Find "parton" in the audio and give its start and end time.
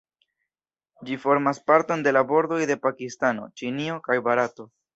1.67-2.03